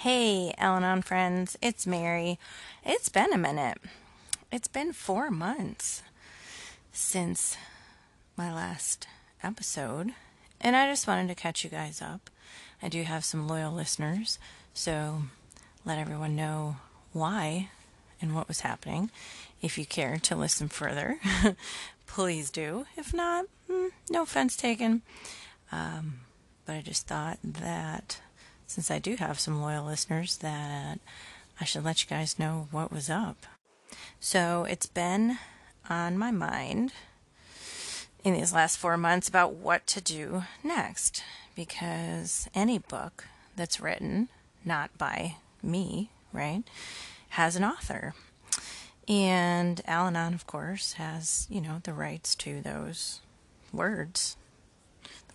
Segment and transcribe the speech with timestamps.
[0.00, 2.38] Hey, Al Anon friends, it's Mary.
[2.86, 3.76] It's been a minute.
[4.50, 6.02] It's been four months
[6.90, 7.58] since
[8.34, 9.06] my last
[9.42, 10.14] episode,
[10.58, 12.30] and I just wanted to catch you guys up.
[12.82, 14.38] I do have some loyal listeners,
[14.72, 15.24] so
[15.84, 16.76] let everyone know
[17.12, 17.68] why
[18.22, 19.10] and what was happening.
[19.60, 21.20] If you care to listen further,
[22.06, 22.86] please do.
[22.96, 25.02] If not, mm, no offense taken.
[25.70, 26.20] Um,
[26.64, 28.18] but I just thought that
[28.70, 31.00] since I do have some loyal listeners, that
[31.60, 33.44] I should let you guys know what was up.
[34.20, 35.38] So it's been
[35.88, 36.92] on my mind
[38.22, 41.24] in these last four months about what to do next
[41.56, 44.28] because any book that's written,
[44.64, 45.34] not by
[45.64, 46.62] me, right,
[47.30, 48.14] has an author.
[49.08, 53.20] And Al Anon, of course, has, you know, the rights to those
[53.72, 54.36] words.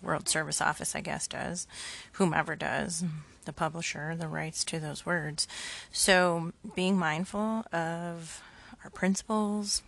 [0.06, 1.66] World Service Office, I guess, does.
[2.12, 3.04] Whomever does,
[3.44, 5.48] the publisher, the rights to those words.
[5.90, 8.42] So being mindful of
[8.84, 9.82] our principles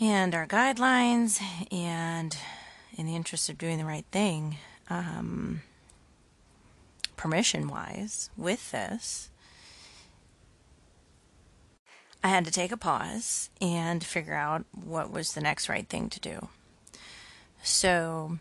[0.00, 1.40] and our guidelines,
[1.72, 2.36] and
[2.96, 4.56] in the interest of doing the right thing,
[4.88, 5.62] um,
[7.16, 9.30] permission wise, with this,
[12.22, 16.08] I had to take a pause and figure out what was the next right thing
[16.10, 16.48] to do.
[17.62, 18.38] So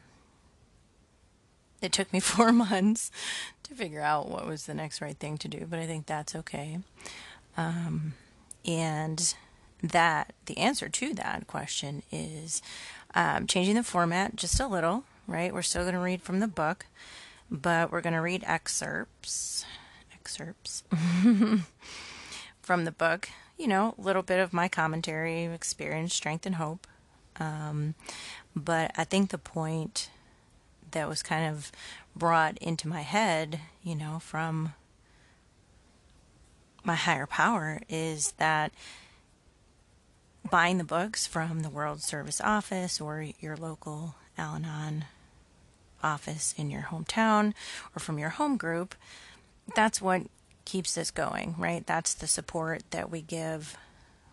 [1.82, 3.12] it took me four months
[3.64, 6.36] to figure out what was the next right thing to do, but I think that's
[6.36, 6.80] okay.
[7.56, 8.14] Um,
[8.66, 9.34] and
[9.84, 12.62] that the answer to that question is
[13.14, 15.54] um, changing the format just a little, right?
[15.54, 16.86] We're still going to read from the book,
[17.50, 19.66] but we're going to read excerpts,
[20.14, 20.84] excerpts
[22.62, 26.88] from the book you know, a little bit of my commentary, experience, strength, and hope.
[27.40, 27.96] Um,
[28.58, 30.10] but I think the point
[30.92, 31.72] that was kind of
[32.16, 34.74] brought into my head, you know, from
[36.84, 38.72] my higher power is that
[40.50, 45.06] buying the books from the World Service Office or your local Al Anon
[46.02, 47.54] office in your hometown
[47.96, 48.96] or from your home group,
[49.76, 50.24] that's what
[50.66, 51.86] keeps this going, right?
[51.86, 53.78] That's the support that we give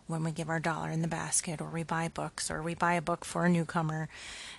[0.07, 2.93] when we give our dollar in the basket or we buy books or we buy
[2.93, 4.07] a book for a newcomer,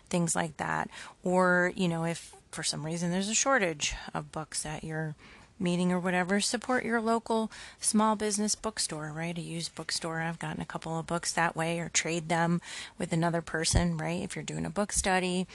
[0.08, 0.90] things like that.
[1.22, 5.14] Or, you know, if for some reason there's a shortage of books at your
[5.58, 9.38] meeting or whatever, support your local small business bookstore, right?
[9.38, 10.20] A used bookstore.
[10.20, 12.60] I've gotten a couple of books that way or trade them
[12.98, 14.22] with another person, right?
[14.22, 15.46] If you're doing a book study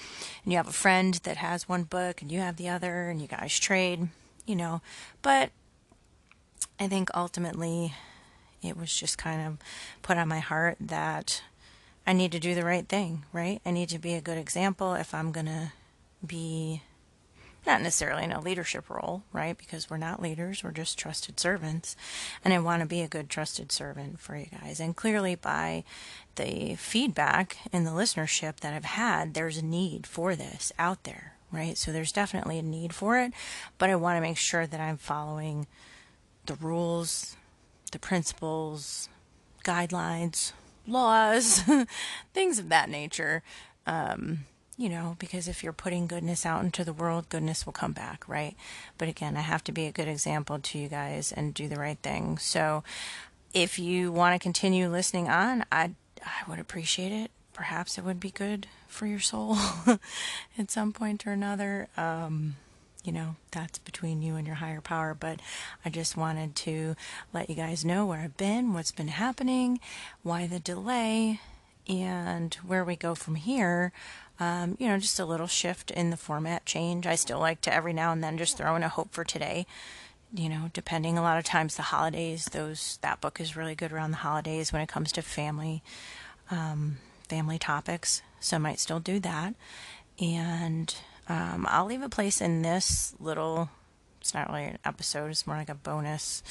[0.44, 3.22] and you have a friend that has one book and you have the other and
[3.22, 4.08] you guys trade,
[4.46, 4.82] you know,
[5.22, 5.52] but
[6.80, 7.94] I think ultimately
[8.62, 9.58] it was just kind of
[10.02, 11.42] put on my heart that
[12.06, 13.62] I need to do the right thing, right?
[13.66, 15.72] I need to be a good example if I'm going to
[16.26, 16.82] be
[17.66, 19.58] not necessarily in a leadership role, right?
[19.58, 21.96] Because we're not leaders, we're just trusted servants.
[22.44, 24.80] And I want to be a good trusted servant for you guys.
[24.80, 25.84] And clearly, by
[26.36, 31.34] the feedback and the listenership that I've had, there's a need for this out there,
[31.52, 31.78] right?
[31.78, 33.32] So there's definitely a need for it,
[33.78, 35.68] but I want to make sure that I'm following
[36.48, 37.36] the rules,
[37.92, 39.10] the principles,
[39.64, 40.54] guidelines,
[40.88, 41.64] laws,
[42.34, 43.44] things of that nature.
[43.86, 44.46] Um,
[44.78, 48.28] you know, because if you're putting goodness out into the world, goodness will come back,
[48.28, 48.56] right?
[48.98, 51.76] But again, I have to be a good example to you guys and do the
[51.76, 52.40] right thing.
[52.40, 52.84] So
[53.54, 55.92] if you want to continue listening on, I
[56.24, 57.32] I would appreciate it.
[57.54, 59.58] Perhaps it would be good for your soul
[60.58, 61.88] at some point or another.
[61.98, 62.56] Um,
[63.04, 65.14] you know, that's between you and your higher power.
[65.14, 65.40] But
[65.84, 66.96] I just wanted to
[67.34, 69.80] let you guys know where I've been, what's been happening,
[70.24, 71.40] why the delay,
[71.88, 73.92] and where we go from here.
[74.40, 77.06] Um, you know, just a little shift in the format change.
[77.06, 79.66] I still like to every now and then just throw in a hope for today.
[80.34, 83.92] You know, depending a lot of times the holidays, those that book is really good
[83.92, 85.84] around the holidays when it comes to family,
[86.50, 86.98] um,
[87.28, 88.22] family topics.
[88.40, 89.54] So I might still do that.
[90.20, 90.96] And
[91.32, 93.70] um, I'll leave a place in this little,
[94.20, 96.44] it's not really an episode, it's more like a bonus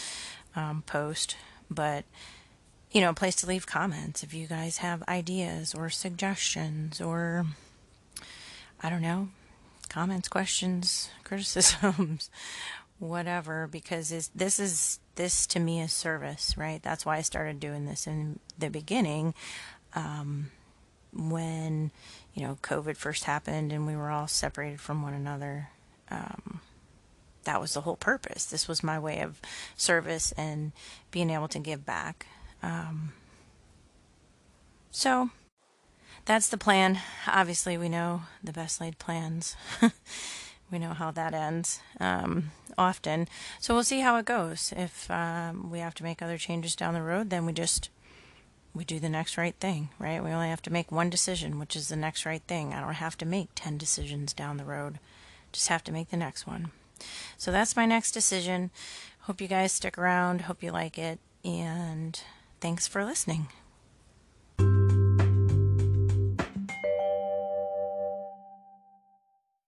[0.57, 1.37] um, post,
[1.71, 2.07] but
[2.91, 7.45] you know, a place to leave comments if you guys have ideas or suggestions or
[8.83, 9.29] I don't know,
[9.91, 12.31] comments, questions, criticisms,
[12.99, 16.83] whatever, because this is this to me is service, right?
[16.83, 19.35] That's why I started doing this in the beginning.
[19.95, 20.53] Um,
[21.13, 21.91] when
[22.35, 25.69] you know COVID first happened and we were all separated from one another.
[26.11, 26.61] Um,
[27.45, 28.45] that was the whole purpose.
[28.45, 29.41] This was my way of
[29.77, 30.73] service and
[31.11, 32.27] being able to give back.
[32.63, 33.13] Um,
[34.91, 35.31] so
[36.27, 36.99] that's the plan.
[37.27, 39.57] Obviously, we know the best laid plans.
[40.71, 43.27] We know how that ends um, often.
[43.61, 44.73] So we'll see how it goes.
[44.77, 47.91] If um, we have to make other changes down the road, then we just
[48.75, 50.23] we do the next right thing, right?
[50.23, 52.73] We only have to make one decision, which is the next right thing.
[52.73, 54.99] I don't have to make 10 decisions down the road.
[55.53, 56.71] Just have to make the next one.
[57.37, 58.71] So that's my next decision.
[59.23, 60.43] Hope you guys stick around.
[60.43, 61.19] Hope you like it.
[61.45, 62.21] And
[62.61, 63.49] thanks for listening.